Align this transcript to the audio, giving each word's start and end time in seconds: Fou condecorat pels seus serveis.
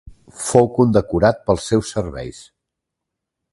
Fou 0.45 0.69
condecorat 0.77 1.45
pels 1.51 1.69
seus 1.73 1.93
serveis. 1.99 2.43